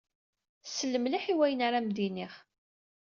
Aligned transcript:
Sel 0.73 0.93
mliḥ 0.99 1.23
i 1.33 1.33
wayen 1.37 1.65
ara 1.67 1.77
am-d-iniɣ. 1.79 2.33